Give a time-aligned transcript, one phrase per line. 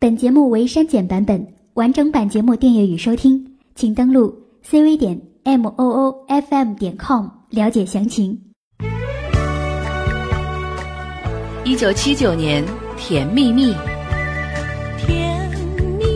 [0.00, 3.38] 本节目为删减版本，完整版节目订阅与收听，
[3.74, 4.34] 请登录
[4.66, 8.40] cv 点 m o o f m 点 com 了解详情。
[11.64, 12.64] 一九七九年，
[12.96, 13.74] 《甜蜜蜜》；
[15.04, 15.50] 甜
[15.98, 16.06] 蜜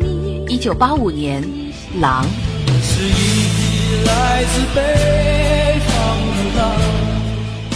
[0.00, 1.42] 蜜，一九八五年，
[2.00, 2.24] 《狼》；
[2.80, 5.94] 是一匹来自北方
[6.38, 6.80] 的狼。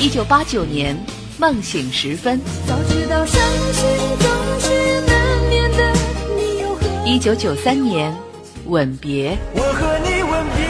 [0.01, 0.97] 一九八九年，
[1.39, 3.39] 《梦醒时分》；早知道伤
[3.75, 3.85] 心
[4.21, 4.27] 总
[4.61, 5.03] 是
[7.09, 8.13] 一九九三年，
[8.67, 10.67] 《吻别》；我和你吻别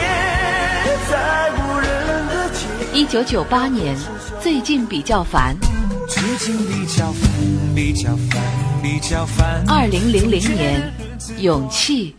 [1.11, 1.89] 在无人
[2.29, 3.93] 的街，一九九八年，
[4.41, 5.53] 《最近比较烦》；
[6.07, 7.29] 最近比较烦，
[7.75, 8.41] 比较烦，
[8.81, 9.65] 比较烦。
[9.67, 10.81] 二零零零年，
[11.41, 12.15] 《勇气》；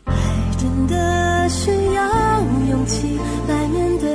[0.61, 4.11] 真的需要勇气来面对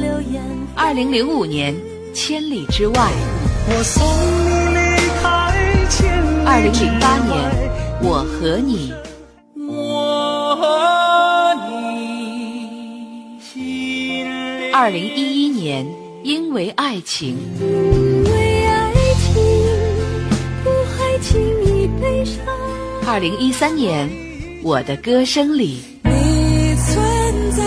[0.00, 0.42] 流言。
[0.74, 1.72] 二零零五年，
[2.12, 2.94] 《千里之外》；
[3.68, 4.04] 我送
[4.74, 5.54] 你离开
[5.88, 7.48] 千里二零零八年，
[8.08, 8.90] 《我和你》；
[14.78, 15.86] 二零一一年，
[16.22, 19.42] 《因为爱情》；因为爱情，
[20.62, 22.44] 不还轻易悲伤。
[23.06, 24.06] 二零一三年，
[24.62, 25.80] 《我的歌声里》。
[26.10, 27.64] 你存在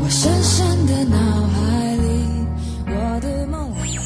[0.00, 2.22] 我深深的脑海里，
[2.86, 3.98] 我的梦里。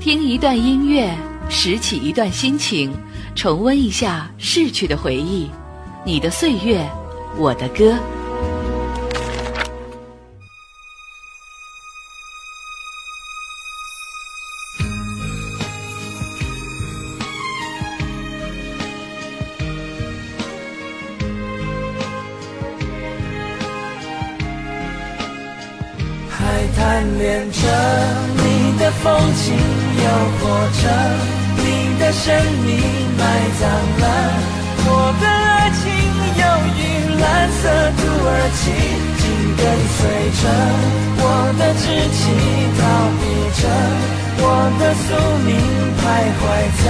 [0.00, 1.14] 听一段音乐，
[1.50, 2.90] 拾起一段心情，
[3.34, 5.50] 重温一下逝去的回忆。
[6.02, 6.82] 你的岁月，
[7.36, 7.94] 我的歌。
[38.52, 39.24] 土耳其，紧
[39.56, 40.00] 跟随
[40.42, 40.44] 着
[41.16, 41.24] 我
[41.58, 42.20] 的志气，
[42.78, 42.80] 逃
[43.18, 43.22] 避
[43.58, 43.62] 着
[44.38, 44.46] 我
[44.78, 45.08] 的宿
[45.46, 45.50] 命，
[45.98, 46.02] 徘
[46.38, 46.42] 徊
[46.84, 46.86] 在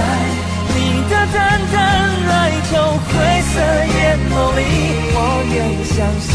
[0.75, 0.77] 你
[1.09, 1.41] 的淡
[1.71, 1.75] 淡
[2.29, 2.31] 哀
[2.69, 2.71] 愁
[3.07, 3.55] 灰色
[3.95, 3.97] 眼
[4.29, 4.59] 眸里，
[5.15, 5.17] 我
[5.53, 6.31] 愿意相信。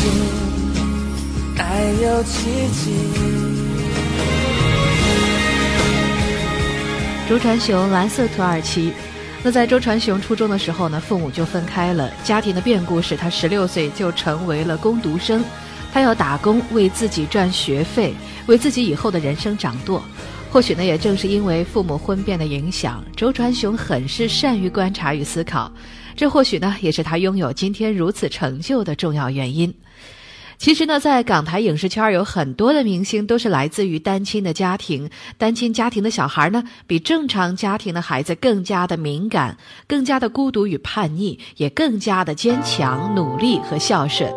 [1.58, 1.62] 爱
[2.02, 2.32] 有奇
[2.72, 2.82] 迹。
[7.28, 8.94] 周传雄蓝色土耳其。
[9.50, 15.44] 在周传雄初中的时候呢，父母就分开了，家庭的变故使他十六岁就成为了工读生，
[15.92, 18.14] 他要打工为自己赚学费，
[18.46, 20.02] 为自己以后的人生掌舵。
[20.50, 25.70] 或许呢，也正是因为父母婚变的影响，周传雄很是善于观察与思考，
[26.16, 29.72] 这或许呢，也是他拥有今天如此成就的重要原因。
[30.58, 35.08] 其实呢，在港台影视圈有很多的明星都是来自于单亲的家庭。
[35.38, 44.34] 单亲家庭的小孩呢，比正常家庭的孩子更加的敏感，更加的孤独与叛逆，也更加的坚强、努力和孝顺。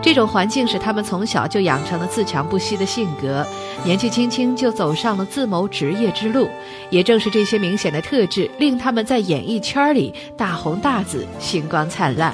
[0.00, 3.44] 这种环境使他们从小就养成了自强不息的性格，
[3.84, 6.48] 年纪轻轻就走上了自谋职业之路。
[6.90, 12.32] 也正是这些明显的特质，令他们在演艺圈里大红大紫、星光灿烂。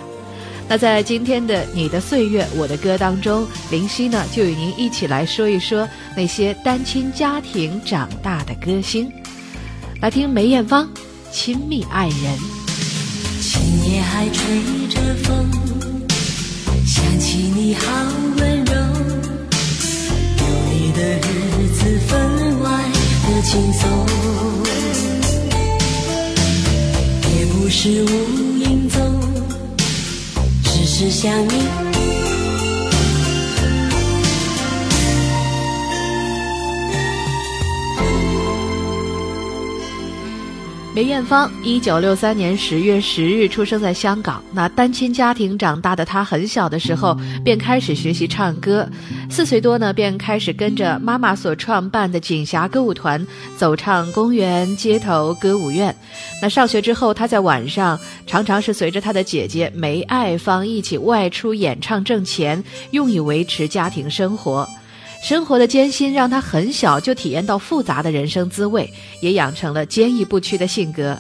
[0.71, 9.11] 那在今天的《你的岁月我的歌》当中，林夕呢就与您一起来说一说那些单亲家庭长大的歌星。
[10.01, 10.87] 来听梅艳芳
[11.33, 12.15] 《亲密爱人》。
[13.41, 13.61] 今
[13.93, 15.45] 夜还吹着风，
[16.87, 17.85] 想起你好
[18.39, 18.73] 温柔，
[20.39, 22.85] 有你的日子分外
[23.25, 23.91] 的轻松，
[27.35, 28.30] 也不是无，
[31.21, 31.90] 想你。
[41.01, 44.45] 梅艳芳，一九六三年十月十日出生在香港。
[44.53, 48.87] 那单亲家庭长大的她，很小的时候便开始学习唱歌，
[49.31, 55.97] 四岁多呢便开始跟着妈妈所创办的锦霞歌舞团走唱公园、街头歌舞院。
[56.43, 64.69] 那上学之后，她在晚上常常是随着她的姐姐梅爱芳一起外出演唱挣钱，用以维持家庭生活。
[65.23, 68.91] 生活的艰辛让他很小就体验到复杂的人生滋味，
[69.21, 71.19] 也养成了坚毅不屈的性格。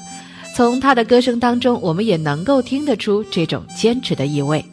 [0.56, 4.64] 从他的歌声当中，我们也能够听得出这种坚持的意味。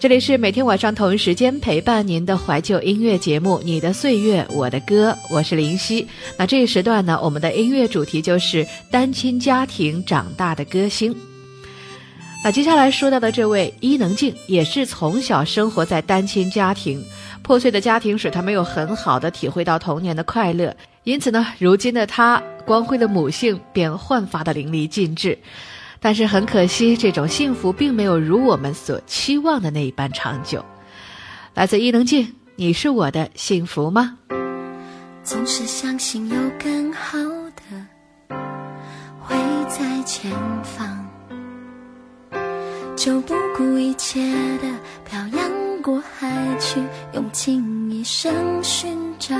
[0.00, 6.06] 这里是每天晚上同一时间陪伴您的怀旧音乐节目《你的岁月我的歌》，我是林夕。
[6.36, 11.14] 那这一时段呢，我们的音乐主题就是单亲家庭长大的歌星。
[12.44, 17.02] 那接下来说到的这位伊能静，也是从小生活在单亲家庭，
[17.40, 25.38] 破碎的家庭使她没有很好的体会到童年的快乐，因此呢，如今的她光辉的母性便焕发的淋漓尽致。
[26.00, 30.62] 但是很可惜，这种幸福并没有如我们所期望的那一般长久。
[31.54, 34.18] 来自伊能静，你是我的幸福吗？
[35.22, 37.16] 总是相信有更好
[37.56, 37.86] 的
[39.18, 39.34] 会
[39.66, 40.30] 在前
[40.62, 40.93] 方，
[43.04, 44.18] 就不顾一切
[44.62, 44.68] 的
[45.04, 46.26] 漂洋过海
[46.58, 46.80] 去，
[47.12, 49.36] 用尽一生寻找。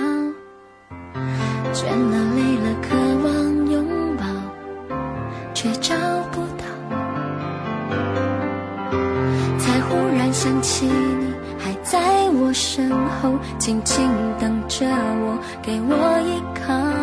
[1.72, 2.94] 倦了累了，渴
[3.24, 3.86] 望拥
[4.18, 4.26] 抱，
[5.54, 5.94] 却找
[6.30, 6.66] 不到。
[9.58, 14.06] 才忽然想起你还在我身后，静静
[14.38, 16.93] 等着我，给我依靠。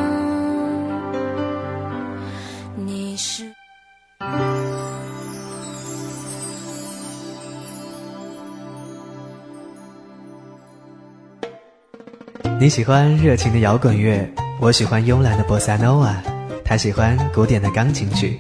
[12.61, 14.23] 你喜欢热情的摇滚乐，
[14.59, 16.21] 我喜欢慵懒的波萨诺瓦，
[16.63, 18.39] 他喜欢古典的钢琴曲。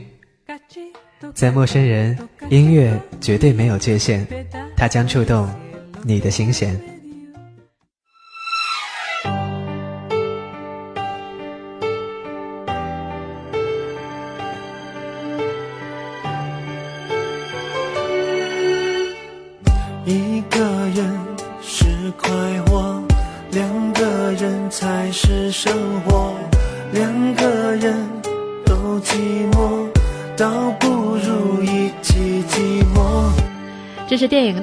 [1.33, 2.15] 在陌生人，
[2.47, 4.23] 音乐绝对没有界限，
[4.77, 5.49] 它将触动
[6.03, 6.79] 你的心弦。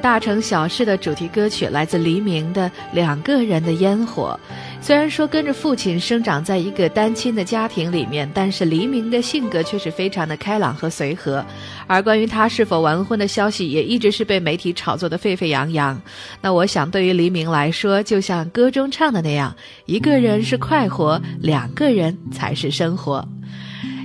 [0.09, 4.39] 大城小事》的主题歌曲，来自黎明的《两个人的烟火》。
[4.83, 11.45] 虽然说跟着父亲生长在一个单亲的家庭里面，但是黎明的性格却是非常的开朗和随和。
[11.85, 16.01] 而关于他是否完婚的消息，也一直是被媒体炒作的沸沸扬扬。
[16.41, 23.23] 那我想，对于黎明来说，就像歌中唱的那样，一个人是快活，两个人才是生活。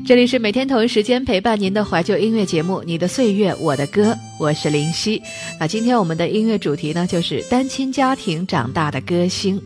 [0.07, 5.23] 这里是每天同一时间陪伴您的怀旧音乐节目《你的岁月我的歌》，我是林夕。
[5.59, 9.59] 那今天我们的音乐主题呢，就是单亲家庭长大的歌星。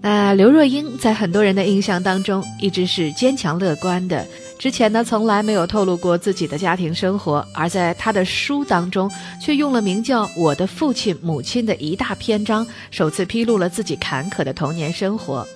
[0.00, 4.26] 那刘若英在很多人的印象当中，一直是坚强乐观的。
[4.58, 15.46] 之前呢，从来没有透露过自己的家庭生活，而在她的书当中，却用了名叫《我的父亲母亲》的一大篇章，首次披露了自己坎坷的童年生活。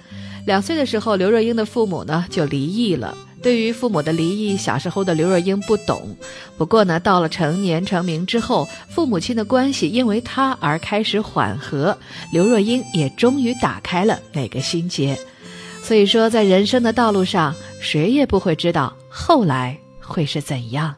[0.44, 3.16] 两岁的时候，刘若英的父母呢就离异了。
[3.42, 6.16] 对于父母的离异，小时候的刘若英不懂。
[6.56, 11.96] 不过呢，到了成年成名之后，父母亲的关系因为她而开始缓和，
[12.32, 15.18] 刘若英也终于打开了那个心结。
[15.82, 20.96] 所以说，在人生的道路上，谁也不会知道后来会是怎样。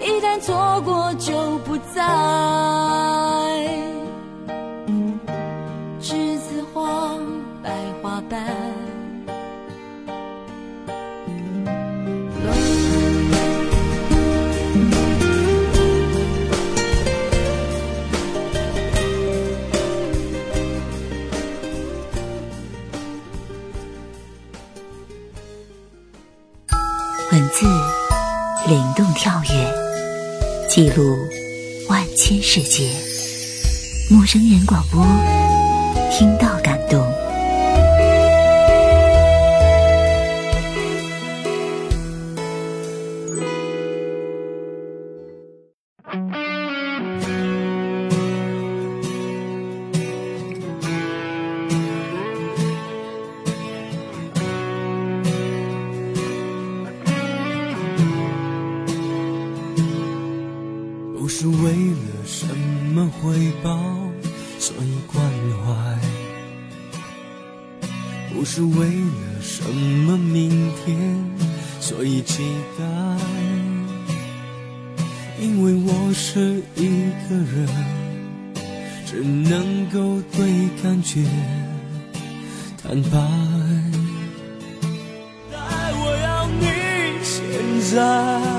[0.00, 3.15] 一旦错过就不再。
[28.68, 31.16] 灵动跳跃，记录
[31.88, 32.90] 万千世界。
[34.10, 35.06] 陌生人广播，
[36.10, 36.75] 听到感
[61.66, 62.46] 为了什
[62.94, 63.76] 么回报，
[64.56, 65.20] 所以关
[65.64, 65.98] 怀；
[68.32, 70.96] 不是为了什么明天，
[71.80, 72.44] 所以期
[72.78, 72.84] 待。
[75.40, 77.68] 因为我是一个人，
[79.04, 81.24] 只能够对感觉
[82.80, 83.18] 坦白。
[85.50, 85.58] 但
[85.98, 86.64] 我要你
[87.24, 88.55] 现在。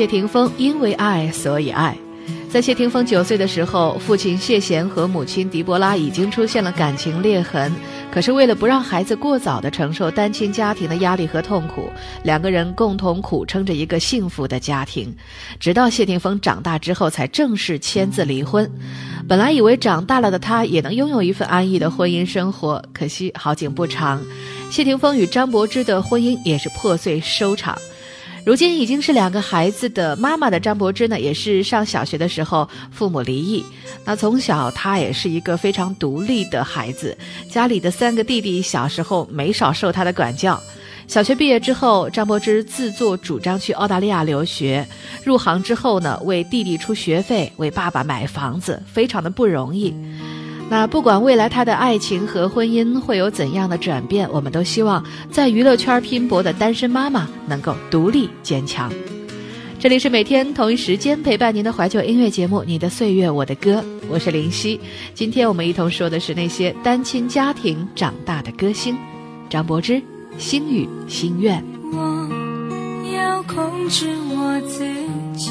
[0.00, 1.94] 谢霆锋因为爱所以爱，
[2.48, 7.70] 在谢霆锋九岁的时候，父亲谢贤和母亲狄波拉已经出现了感情裂痕。
[8.10, 11.90] 可是为了不让孩子过早的承受单亲家庭的压力和痛苦，
[12.22, 15.14] 两个人共同苦撑着一个幸福的家庭。
[15.58, 18.66] 直到谢霆锋长大之后，才正式签字离婚。
[19.28, 24.18] 本来以为长大了的他也能拥有一份安逸的婚姻生活，可惜好景不长，
[24.70, 27.76] 谢霆锋与张柏芝的婚姻也是破碎收场。
[28.44, 33.64] 如今已经是两个孩子的妈妈的张柏芝呢，也是上小学的时候父母离异。
[34.04, 37.16] 那从小她也是一个非常独立的孩子，
[37.48, 40.60] 家里的三个弟弟小时候没少受她的管教。
[41.06, 44.86] 小学毕业之后，张柏芝自作主张去澳大利亚留学。
[45.24, 49.92] 入行之后呢，为弟弟出学费，为爸爸买房子，非常的不容易。
[50.70, 58.88] 那不管未来他的爱情和婚姻会有怎样的转变，我们都希望在娱乐圈拼搏的单身妈妈能够独立坚强。
[59.80, 64.78] 这里是每天同一时间陪伴您的怀旧音乐节目《你的岁月我的歌》，我是林夕。
[65.12, 68.96] 今天我们一同说的是那些单亲家庭长大的歌星，
[69.48, 70.00] 张柏芝、
[70.38, 71.64] 星语、心愿。
[71.92, 72.28] 我
[73.12, 74.84] 要控制我自
[75.36, 75.50] 己，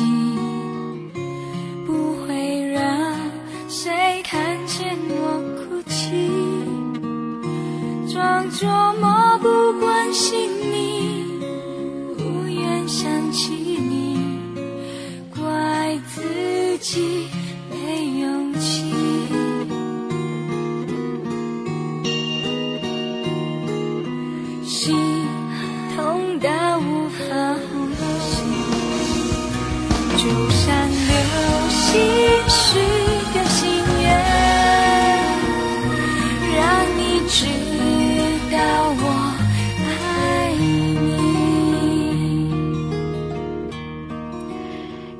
[5.09, 6.11] 我哭泣，
[8.13, 8.67] 装作
[8.99, 11.25] 漠不关心你，
[12.17, 14.17] 不愿想起你，
[15.35, 17.38] 怪自己。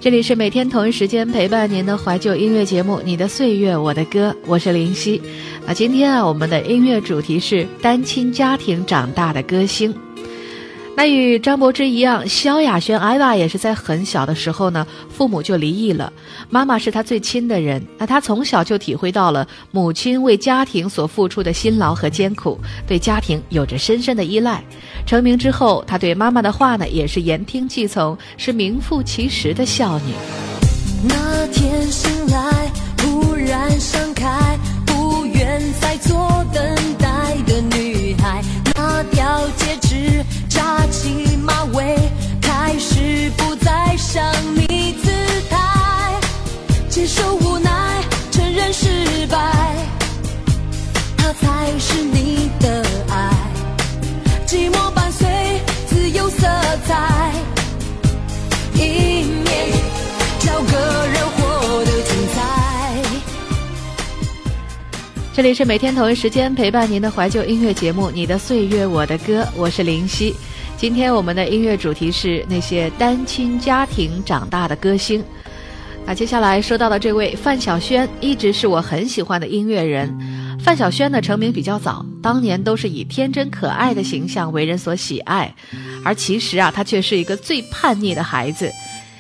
[0.10, 5.22] 这里是每天同一时间陪伴您的怀旧音乐节目《你的岁月我的歌》，我是林夕。
[5.68, 9.94] 啊，今天啊，我们的音乐主题是单亲家庭长大的歌星。
[11.00, 16.12] 那与张柏芝一样，萧亚轩艾娃也是在很小的时候呢，父母就离异了。
[16.50, 24.62] 妈妈是他最亲的人，那他从小就体会到了母亲为家庭所付出的辛劳和艰苦，对家庭有着深深的依赖。
[25.06, 30.14] 成名之后，他对妈妈的话呢，也是言听计从，是名副其实的孝女。
[31.08, 34.60] 那天醒来，忽然想开，
[65.40, 70.36] 这里是每天同一时间陪伴您的怀旧音乐节目《你的岁月我的歌》，我是林夕。
[70.76, 75.24] 今天我们的音乐主题是那些单亲家庭长大的歌星。
[76.06, 80.14] 那接下来说到的这位范晓萱，一直是我很喜欢的音乐人。
[80.60, 85.56] 范晓萱呢成名比较早，当年都是以天真可爱的形象为人所喜爱，
[86.04, 88.70] 而其实啊，她却是一个最叛逆的孩子。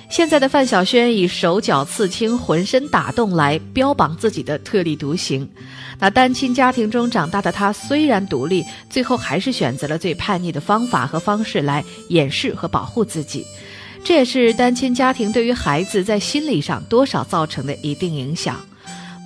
[0.09, 5.47] 现在的范晓萱以手脚刺青、浑身打洞来标榜自己的特立独行。
[5.99, 13.45] 那单亲家庭中长大的她，虽然独立，最后还是选择了最叛逆的方法和方式来掩饰和保护自己。
[14.03, 18.59] 这也是单亲家庭对于孩子在心理上多少造成的一定影响。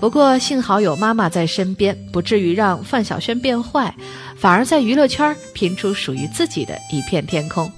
[0.02, 3.96] 不过幸好有妈妈在身边，不至于让范晓萱变坏，
[4.36, 7.72] 反而在娱乐圈拼出属于自己的一片天空。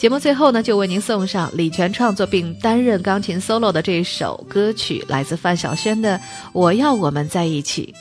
[0.00, 6.16] 节目最后呢，就为您送上李泉创作并担任钢琴 solo 的这首歌曲，来自范晓萱的
[6.54, 7.94] 《我要我们在一起》。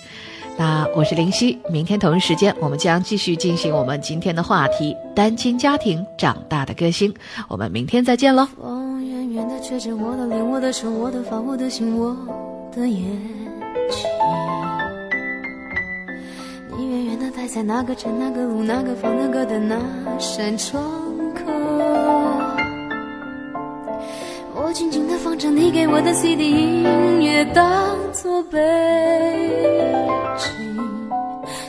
[0.58, 7.14] 那我是林夕，明天同一时间，我们将继续进行我们今天的话题：单亲家庭长大的歌星。
[7.50, 8.48] 我们明天再见喽。
[8.58, 12.16] 风远远的吹着我的脸，我的手，我的发，我的心，我
[12.74, 13.02] 的眼
[13.90, 14.10] 睛。
[16.78, 19.78] 你远远的待在那个城，那个路，那个房，那个的那
[20.18, 20.82] 扇窗。
[24.70, 26.84] 我静静的放着你给我的 CD 音
[27.24, 28.60] 乐，当作背
[30.38, 31.10] 景，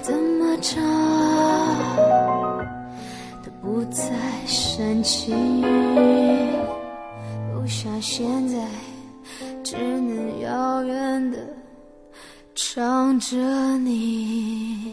[0.02, 0.78] 怎么唱
[3.42, 4.04] 都不再
[4.44, 5.62] 煽情，
[7.54, 8.58] 不像现在
[9.64, 11.38] 只能遥远的
[12.54, 13.38] 唱着
[13.78, 14.92] 你。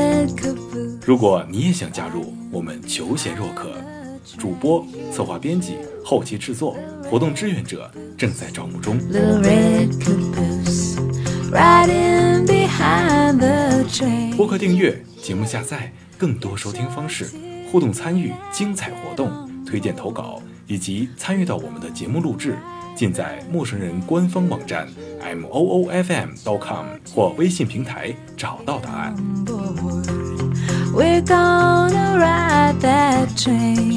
[1.03, 3.71] 如果你也想加入，我们求贤若渴，
[4.37, 6.77] 主播、策划、编辑、后期制作、
[7.09, 8.99] 活动志愿者正在招募中。
[14.37, 17.31] 播客订阅、节目下载、更多收听方式、
[17.71, 22.55] 互动参与、精彩活动、推荐投稿以及参与到我们的节目录制，
[22.95, 24.87] 尽在陌生人官方网站
[25.19, 29.15] m o o f m dot com 或微信平台找到答案。
[30.93, 33.91] We're gonna ride that train.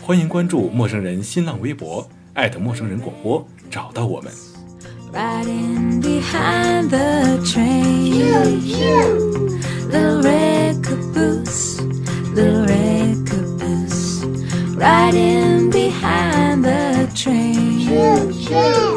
[0.00, 4.30] 欢迎关注陌生人新浪微博，艾特陌生人广播，找到我们。
[5.12, 8.60] Riding behind the train.
[9.90, 11.80] Little red caboose,
[12.34, 14.24] little red caboose.
[14.76, 18.91] Riding behind the train.